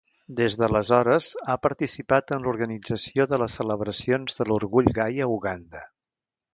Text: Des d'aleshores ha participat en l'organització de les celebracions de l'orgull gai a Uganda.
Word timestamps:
Des 0.37 0.55
d'aleshores 0.61 1.27
ha 1.49 1.57
participat 1.65 2.35
en 2.37 2.47
l'organització 2.49 3.29
de 3.35 3.41
les 3.45 3.61
celebracions 3.63 4.41
de 4.41 4.51
l'orgull 4.53 4.93
gai 5.01 5.27
a 5.27 5.33
Uganda. 5.39 5.89